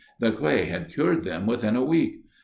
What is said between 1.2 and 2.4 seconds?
them within a week.